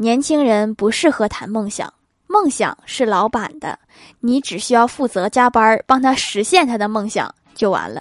[0.00, 1.92] 年轻人不适合谈梦想，
[2.28, 3.76] 梦想是老板的，
[4.20, 8.00] 你只需要负责加班帮他实现他的梦想就完了。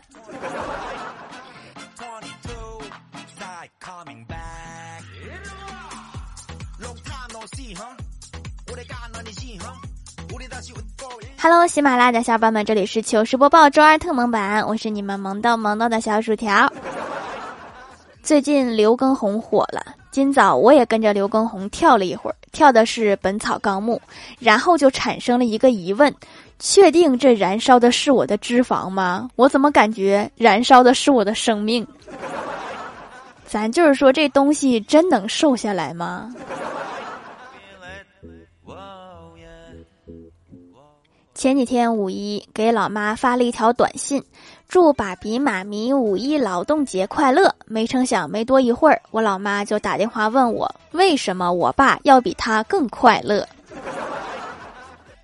[11.42, 16.72] Hello，喜马拉雅小伙伴们，这里是糗事播报周二特蒙版，我是你们萌逗萌逗的小薯条。
[18.22, 24.02] 最近刘畊宏火了，今早我也跟着刘畊宏跳了一会儿，跳的是《本草纲目》，
[24.40, 26.12] 然后就产生了一个疑问：
[26.58, 29.30] 确定这燃烧的是我的脂肪吗？
[29.36, 31.86] 我怎么感觉燃烧的是我的生命？
[33.46, 36.34] 咱就是说，这东西真能瘦下来吗？
[41.38, 44.24] 前几天五一给老妈发了一条短信，
[44.68, 47.54] 祝爸比妈咪五一劳动节快乐。
[47.68, 53.48] 没成想，没多一会儿，我老妈就打电话问我，为什么我爸要比他更快乐？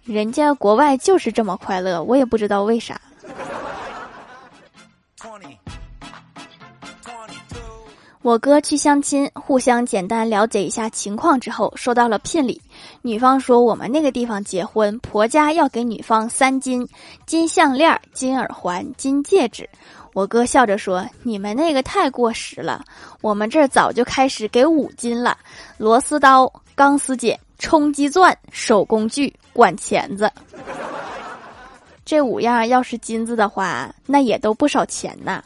[0.03, 3.01] 人家国外就是这么快乐，我也不知道为啥。
[8.23, 12.61] 我哥去相亲，互相简单了解一下情况之后，收到了聘礼。
[13.01, 16.87] 女方说：“我们那个地方结婚，婆家要给女方三金：
[17.25, 19.69] 金项链、金耳环、金戒指。”
[20.15, 22.85] 我哥笑着说：“你们那个太过时了，
[23.19, 25.37] 我们这儿早就开始给五金了：
[25.77, 30.31] 螺丝刀、钢丝剪、冲击钻、手工具、管钳子。
[32.05, 35.43] 这五样要是金子的话，那也都不少钱呐。”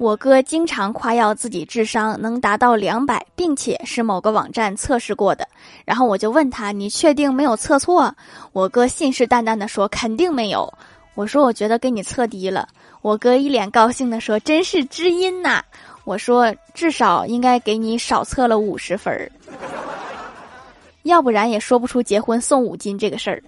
[0.00, 5.46] 我哥经常夸耀自己智商能达到两百，并且是某个网站测试过的。
[5.84, 8.14] 然后我就问他：“你确定没有测错？”
[8.54, 10.72] 我哥信誓旦旦地说：“肯定没有。”
[11.14, 12.66] 我说：“我觉得给你测低了。”
[13.02, 15.62] 我哥一脸高兴地说：“真是知音呐！”
[16.04, 19.30] 我说：“至少应该给你少测了五十分儿，
[21.02, 23.42] 要不然也说不出结婚送五金这个事儿。”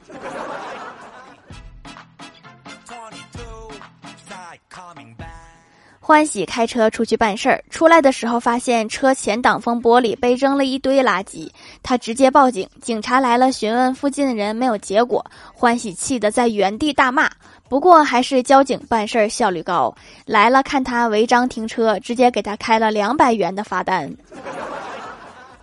[6.13, 11.51] 欢喜开车出去办事儿，出来的时候发现车前挡风玻璃被扔了一堆垃圾，
[11.83, 12.69] 他直接报警。
[12.83, 15.25] 警察来了，询问附近的人，没有结果。
[15.55, 17.31] 欢喜气得在原地大骂，
[17.67, 19.97] 不过还是交警办事儿效率高。
[20.27, 24.15] 来了看他违章停车，直接给他开了两百元的罚单。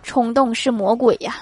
[0.02, 1.36] 冲动是魔鬼呀！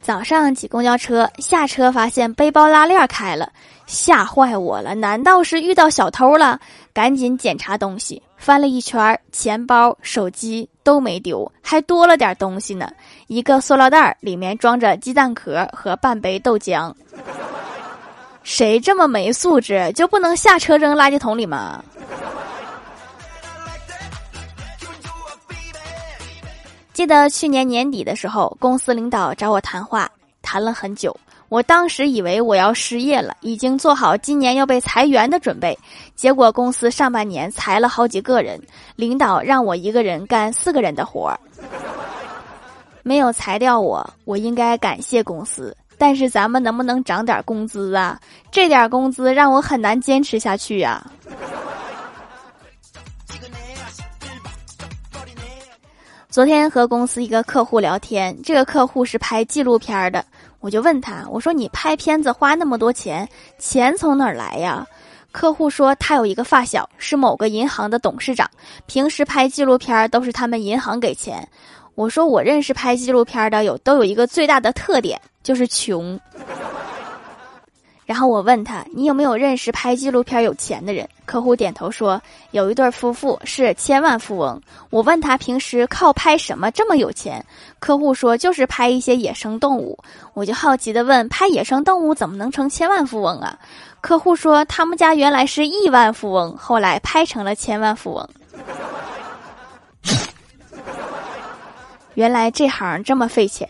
[0.00, 3.48] 早上挤公交车，下车发现背包拉链开了。
[3.86, 4.94] 吓坏我了！
[4.94, 6.58] 难道是遇到小偷了？
[6.92, 12.90] 赶紧检查东西，翻了一圈，钱包、手机都没丢，还多了点东西呢。
[13.26, 16.92] 一个塑料袋里面装着鸡蛋壳和半杯豆浆。
[18.42, 21.84] 谁这么没素质，就不能下车扔垃圾桶里吗？
[26.92, 30.08] 记得去年年底的时候，公司领导找我谈话，
[30.42, 31.14] 谈了很久。
[31.54, 35.78] 我当时以为我要失业了，已经做好今年要被裁员的准备。
[36.16, 38.60] 结果公司上半年裁了好几个人，
[38.96, 41.38] 领导让我一个人干四个人的活儿，
[43.04, 45.76] 没有裁掉我，我应该感谢公司。
[45.96, 48.18] 但是咱们能不能涨点工资啊？
[48.50, 51.06] 这点工资让我很难坚持下去呀。
[56.28, 60.24] 昨天和公司一个客户聊天，这个客户是拍纪录片的。
[60.64, 64.86] 我就问他，我说你拍片子花那么多钱，钱从哪儿来呀？
[65.30, 68.48] 客户说他有一个发小是某个银行的董事长，
[68.86, 71.46] 平时拍纪录片都是他们银行给钱。
[71.94, 76.18] 我说我认识拍纪录片的有都有一个最大的特点，就是穷。
[78.06, 82.20] 然后我问他：“你有没有认识拍纪录片有钱的人？”客户点头说
[82.52, 84.60] ：“有一对夫妇是千万富翁。”
[84.90, 87.42] 我问他平时靠拍什么这么有钱？
[87.78, 89.98] 客户说：“就是拍一些野生动物。”
[90.34, 93.58] 我就好奇的问：“拍野生动物怎么能成千万富翁啊？”
[94.02, 98.28] 客户说：“他们家原来是亿万富翁，后来拍成了千万富翁。”
[102.12, 103.66] 原来这行这么费钱。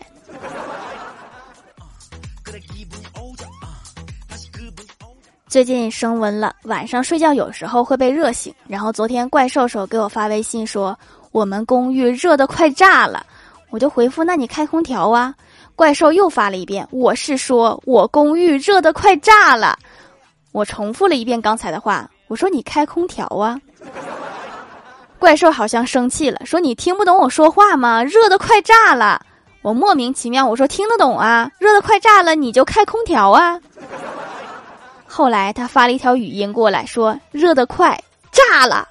[5.47, 8.53] 最近升温了，晚上睡觉有时候会被热醒。
[8.67, 10.97] 然后昨天怪兽兽给我发微信说，
[11.31, 13.23] 我们公寓热得快炸了，
[13.69, 15.33] 我就回复那你开空调啊。
[15.75, 19.77] 怪兽又发了一遍，我是说我公寓热得快炸了。
[20.51, 23.59] 我重复了一遍刚才的话，我说你开空调啊。
[25.19, 28.03] 怪兽好像生气了，说你听不懂我说话吗？
[28.03, 29.21] 热得快炸了。
[29.61, 33.59] 我莫名其妙，我说听得懂啊，热得快炸了，你就开空调啊。
[35.17, 37.97] 后来他发了一条语音过来，说热得快
[38.33, 38.85] 炸了。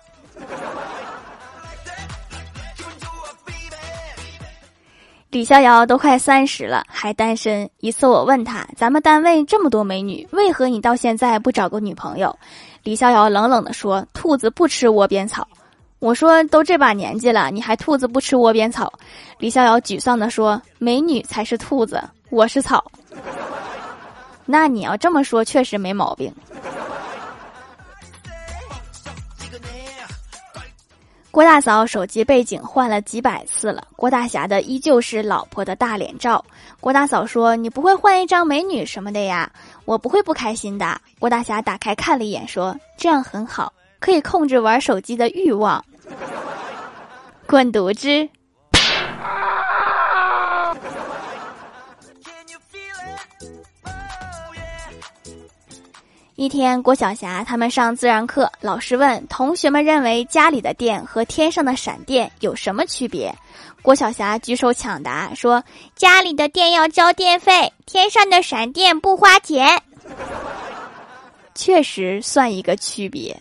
[5.28, 7.68] 李逍遥都快三十了，还单身。
[7.80, 12.34] 一次我问他：“咱们单位这么多美女，为何你到现在不找个女朋友？”
[12.84, 15.46] 李逍遥冷冷地说：“兔子不吃窝边草。”
[16.00, 18.90] 我说：“都这把年纪了，你还兔子不吃窝边草？”
[19.38, 22.82] 李逍遥沮丧地说：“美女才是兔子，我是草。”
[24.46, 26.32] 那你要这么说，确实没毛病。
[31.30, 36.44] 郭大嫂手机背景换了几百次了，郭大侠的依旧是老婆的大脸照。
[36.78, 39.50] 郭大嫂说：“你不会换一张美女什么的呀？”
[39.84, 41.00] 我不会不开心的。
[41.18, 45.84] 郭大侠打开看了一眼，说：“这样很好，可以控制玩手机的欲望。”
[47.48, 48.28] 滚犊子！
[56.36, 63.32] 一天，郭晓霞他们上自然课，老师问同学们认为家里的电和天上的闪电有什么区别？
[63.82, 65.62] 郭晓霞举手抢答说
[65.94, 69.80] ：“家里的电要交电费，天上的闪电不花钱。
[71.54, 73.40] ”确实算一个区别。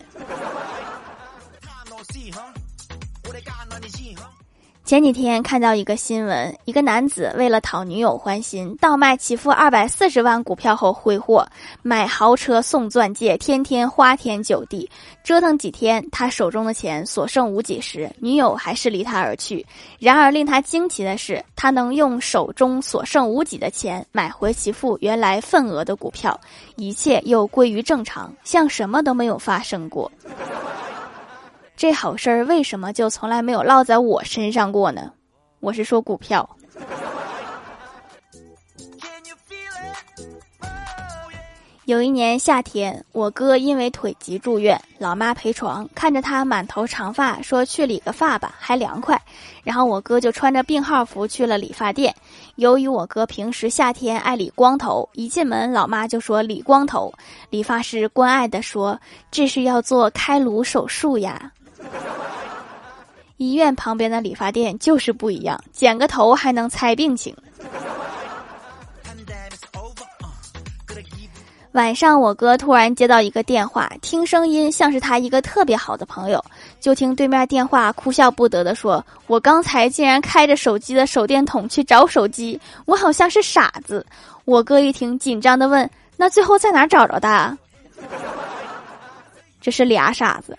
[4.94, 11.44] 前几天看到一个新闻，一个男子为了讨女友欢心，倒卖其父二百四十万股票后挥霍，
[11.82, 14.88] 买豪车送钻戒，天天花天酒地，
[15.24, 19.66] 折腾几天，他手中的钱所剩无几时，女友还是离他而去。
[19.98, 26.40] 然而令他惊奇的是，他能用手中所剩无几的钱买回其父原来份额的股票，
[26.76, 30.12] 一切又归于正常，像什么都没有发生过。
[31.76, 35.12] 这好事儿为什么就从来没有落在我身上过呢？
[35.60, 36.50] 我是说股票。
[41.86, 49.22] 有一年夏天，我哥因为腿疾住院，老妈陪床，看着他满头长发，说去理个发吧，还凉快。
[49.64, 52.16] 然后我哥就穿着病号服去了理发店。
[52.56, 57.14] 由于我哥平时夏天爱理光头，一进门老妈就说理光头。
[57.50, 58.98] 理发师关爱的说
[59.30, 61.52] ：“这是要做开颅手术呀。”
[63.38, 67.36] 医院旁边的理发店就是不一样，剪个头还能猜病情。
[71.74, 76.44] 晚上，我哥突然接到一个电话，听声音像是他一个特别好的朋友。
[76.80, 84.06] 就听对面电话哭笑不得的说：“我刚才竟然开着手机的手电筒去找手机，我好像是傻子。”
[84.46, 87.58] 我哥一听，紧张的问：“那最后在哪找着的？”
[89.60, 90.56] 这是俩傻子。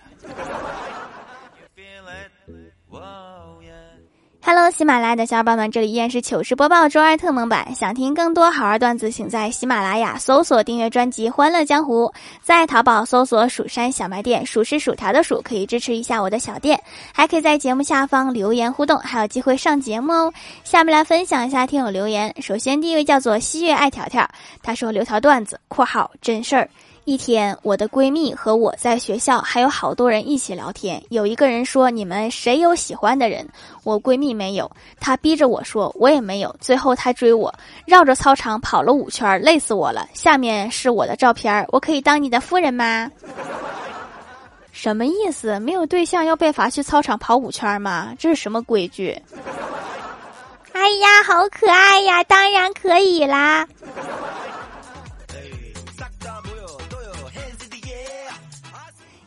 [4.47, 7.73] Hello，喜马拉雅的小伙伴们，这里依然是糗事播报周二特蒙版。
[7.73, 12.05] 想听更多好玩段子，请在喜马拉雅搜索订阅专辑《欢乐江湖》，
[12.43, 16.79] 在淘宝搜索“蜀山小卖店”，数是薯条的数，可以支持一下我的小店。
[17.11, 20.31] 还可以在节目下方留言互动，还有机会上节目哦。
[20.63, 22.31] 下面来分享一下听友留言。
[22.39, 24.29] 首先，第一位叫做西月爱条条，
[24.61, 26.69] 他说留条段子（括号真事儿）。
[27.05, 30.99] 一天，我的闺蜜和我在学校，还有好多人一起聊天。
[31.09, 33.47] 有一个人说：“你们谁有喜欢的人？”
[33.85, 34.69] 我闺蜜没有，
[34.99, 37.53] 她逼着我说：“我也没有。”最后她追我，
[37.85, 40.09] 绕着操场跑了五圈，累死我了。
[40.13, 43.11] 下面是我的照片，我可以当你的夫人吗？
[44.73, 45.59] 什么意思？
[45.59, 48.15] 没有对象要被罚去操场跑五圈吗？
[48.17, 49.15] 这是什么规矩？
[50.73, 52.23] 哎呀，好可爱呀！
[52.23, 53.67] 当然可以啦。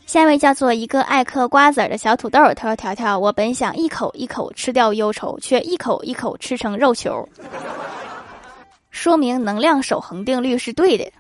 [0.09, 7.29] 下一位叫做一个爱嗑瓜子儿的小土豆，他说：“条条，我本想一口一口吃掉忧愁，却一口一口吃成肉球，
[8.91, 11.05] 说明能量守恒定律是对的。”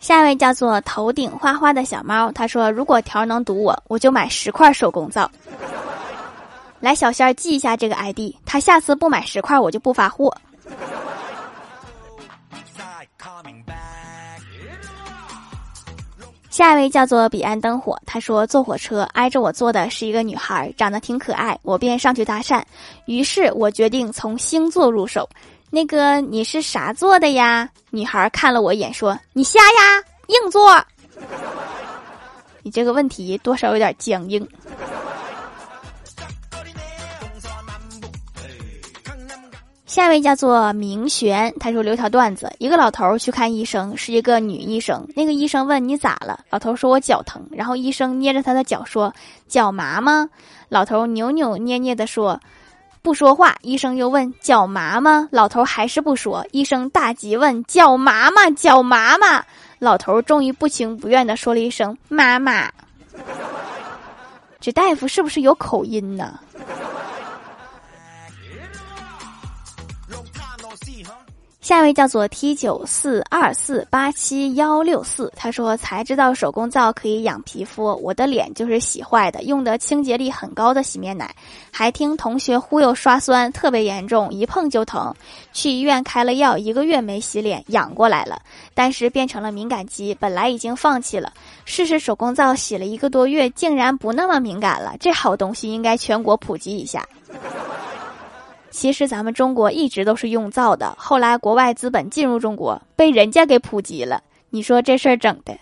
[0.00, 5.30] 下一位叫做头顶花花的小猫，他说：“如果条能堵我，我就买十块手工皂。
[6.80, 10.34] ”来，小仙儿记一下这个 ID，他下次不买十块，我就不发货。
[16.60, 22.62] 下一位叫做彼岸灯火，他说坐火车挨着我坐的是一个女孩，长得挺可爱，我便上去搭讪。
[23.06, 25.26] 于是我决定从星座入手。
[25.70, 27.66] 那个你是啥座的呀？
[27.88, 30.84] 女孩看了我一眼说：“你瞎呀，硬座。”
[32.62, 34.46] 你这个问题多少有点僵硬。
[39.90, 45.04] 下一位叫做明玄，他说留条段子：一个老头去看医生，是一个女医生。
[45.16, 46.44] 那个医生问你咋了？
[46.48, 47.44] 老头说我脚疼。
[47.50, 49.12] 然后医生捏着他的脚说：
[49.48, 50.28] 脚麻吗？
[50.68, 52.38] 老头扭扭捏捏的说：
[53.02, 53.56] 不说话。
[53.62, 55.28] 医生又问脚麻吗？
[55.32, 56.46] 老头还是不说。
[56.52, 58.48] 医生大急问脚麻吗？
[58.56, 59.44] 脚麻吗？
[59.80, 62.70] 老头终于不情不愿的说了一声妈妈。
[64.60, 66.38] 这大夫是不是有口音呢？
[71.70, 81.32] 下一位叫做 T 九四二四八七幺六四，他说才知道手工皂可以养皮肤，我的脸就是洗坏的，用的清洁力很高的洗面奶，
[81.70, 85.14] 还听同学忽悠刷酸，特别严重，一碰就疼，
[85.52, 88.42] 去医院开了药，一个月没洗脸，养过来了，
[88.74, 91.32] 但是变成了敏感肌，本来已经放弃了，
[91.66, 97.08] 试试手工皂洗了一个多月，竟然不那么敏感了，这好东西应该全国普及一下。
[98.70, 104.22] 其实咱们中国一直都是用造的，后来国外资本进入中国，被人家给普及了。
[104.48, 105.56] 你说这事儿整的？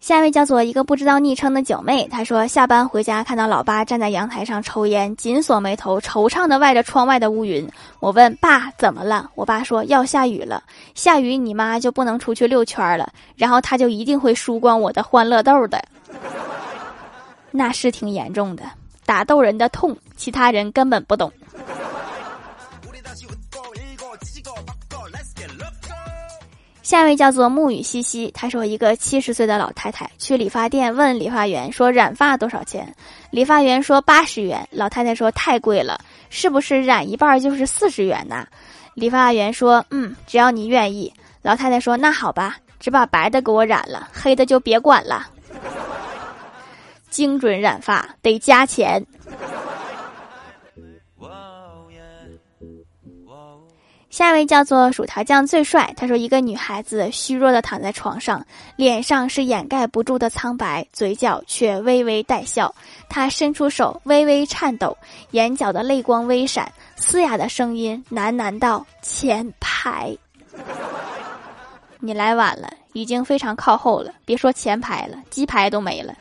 [0.00, 7.68] 下一位叫做一个不知道昵称的九妹，她说下班回家看到老爸站在阳台上抽烟，紧锁眉头，惆怅的望着窗外的乌云。
[8.00, 9.30] 我问爸怎么了？
[9.34, 10.62] 我爸说要下雨了，
[10.94, 15.84] 下雨你妈就不能出去溜圈了，然后他就一定会输光我的欢乐豆的。
[17.58, 18.62] 那是挺严重的，
[19.04, 21.32] 打斗人的痛，其他人根本不懂。
[26.84, 32.94] 下一位叫做沐雨淅淅，她说一个七十岁的老太太去理发店问理发员说染发多少钱，
[33.32, 36.00] 理发员说八十元，老太太说太贵了，
[36.30, 38.46] 是不是染一半就是四十元呢？
[38.94, 41.12] 理发员说嗯，只要你愿意。
[41.42, 45.26] 老太太说那好吧，只把白的给我染了，黑的就别管了。
[47.18, 49.04] 精准染发得加钱。
[54.08, 58.46] 下一位叫做薯条酱最帅，他说一个女孩子虚弱的躺在床上，
[58.76, 62.72] 脸上是掩盖不住的苍白，嘴角却微微带笑。
[63.08, 64.96] 她伸出手，微微颤抖，
[65.32, 70.16] 眼角的泪光微闪，嘶哑的声音喃喃道：“前排，
[71.98, 76.14] 你来晚了，已经非常靠后了，别说前排了，鸡排都没了。”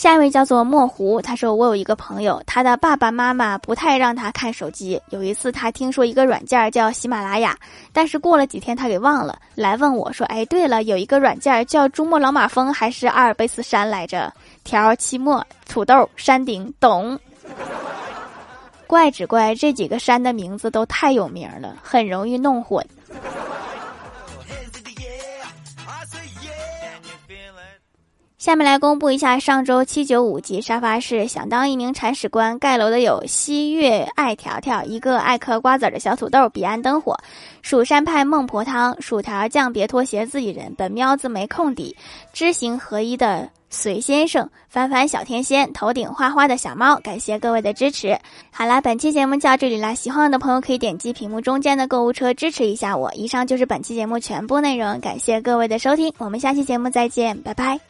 [0.00, 4.98] 下一位叫做墨湖，他说我有一个朋友，他的爸爸妈妈不太让他看手机。
[5.10, 7.54] 有一次他听说一个软件叫喜马拉雅，
[7.92, 14.32] 但是过了几天他给忘了，来问我说：“哎，对了，有一个软件叫珠穆朗玛峰还是阿尔卑斯山来着？
[14.64, 17.18] 条、期末、土豆、山顶，懂？
[18.86, 22.82] 怪只怪这几个山的名字都太有名了，很容易弄混。”
[28.40, 37.14] 下面来公布一下上周七九五级沙发是想当一名铲屎官盖楼的有西月爱条条，一个爱嗑瓜子的小土豆，彼岸灯火，
[37.60, 41.94] 蜀山派孟婆汤，薯条酱别拖鞋自己人，本喵子没空底，
[42.32, 48.18] 知行合一的隋先生，凡凡小天仙，头顶花花的小猫，感谢各位的支持。
[48.50, 53.12] 好啦，本期节目就到这里啦，喜欢我的朋友可以点击屏幕中间的购物车支持一下我。
[53.12, 57.89] 以上就是本期节目全部内容，感谢各位的收听，我们下期节目再见，拜拜。